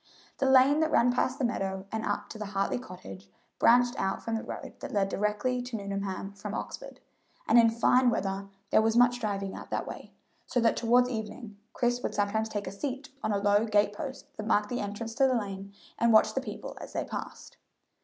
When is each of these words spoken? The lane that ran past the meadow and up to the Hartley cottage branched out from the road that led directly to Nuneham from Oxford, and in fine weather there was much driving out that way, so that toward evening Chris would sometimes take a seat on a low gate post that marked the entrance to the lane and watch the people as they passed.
The 0.39 0.49
lane 0.49 0.79
that 0.79 0.89
ran 0.89 1.13
past 1.13 1.37
the 1.37 1.45
meadow 1.45 1.85
and 1.91 2.03
up 2.03 2.27
to 2.29 2.39
the 2.39 2.47
Hartley 2.47 2.79
cottage 2.79 3.29
branched 3.59 3.95
out 3.99 4.23
from 4.23 4.33
the 4.33 4.43
road 4.43 4.73
that 4.79 4.91
led 4.91 5.09
directly 5.09 5.61
to 5.61 5.75
Nuneham 5.77 6.33
from 6.33 6.55
Oxford, 6.55 6.99
and 7.47 7.59
in 7.59 7.69
fine 7.69 8.09
weather 8.09 8.49
there 8.71 8.81
was 8.81 8.97
much 8.97 9.19
driving 9.19 9.53
out 9.53 9.69
that 9.69 9.85
way, 9.85 10.11
so 10.47 10.59
that 10.59 10.75
toward 10.75 11.07
evening 11.07 11.55
Chris 11.73 12.01
would 12.01 12.15
sometimes 12.15 12.49
take 12.49 12.65
a 12.65 12.71
seat 12.71 13.09
on 13.21 13.31
a 13.31 13.37
low 13.37 13.63
gate 13.65 13.93
post 13.93 14.25
that 14.37 14.47
marked 14.47 14.69
the 14.69 14.79
entrance 14.79 15.13
to 15.13 15.27
the 15.27 15.35
lane 15.35 15.71
and 15.99 16.11
watch 16.11 16.33
the 16.33 16.41
people 16.41 16.75
as 16.81 16.93
they 16.93 17.03
passed. 17.05 17.57